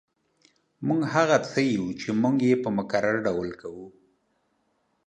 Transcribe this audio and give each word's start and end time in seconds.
موږ 0.87 1.01
هغه 1.13 1.37
څه 1.49 1.59
یو 1.75 1.85
چې 1.99 2.09
موږ 2.21 2.37
یې 2.47 2.55
په 2.63 2.69
مکرر 2.77 3.15
ډول 3.27 3.49
کوو 3.61 3.87